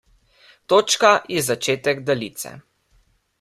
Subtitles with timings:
[0.71, 2.55] Točka je začetek daljice.